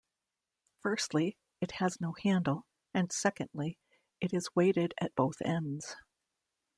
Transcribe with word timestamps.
Firstly, 0.79 1.37
it 1.59 1.73
has 1.73 2.01
no 2.01 2.13
handle 2.23 2.65
and 2.91 3.11
secondly 3.11 3.77
it 4.19 4.33
is 4.33 4.49
weighted 4.55 4.95
at 4.99 5.13
both 5.13 5.39
ends. 5.43 5.95